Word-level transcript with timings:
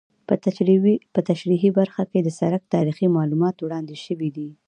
په 1.13 1.19
تشریحي 1.29 1.69
برخه 1.79 2.03
کې 2.11 2.19
د 2.21 2.29
سرک 2.39 2.61
تاریخي 2.75 3.07
معلومات 3.17 3.55
وړاندې 3.59 3.95
شوي 4.05 4.29
دي 4.37 4.49